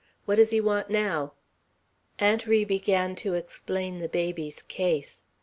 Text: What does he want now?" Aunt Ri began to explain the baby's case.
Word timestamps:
What 0.25 0.37
does 0.37 0.49
he 0.49 0.59
want 0.59 0.89
now?" 0.89 1.33
Aunt 2.17 2.47
Ri 2.47 2.65
began 2.65 3.13
to 3.17 3.35
explain 3.35 3.99
the 3.99 4.09
baby's 4.09 4.63
case. 4.63 5.21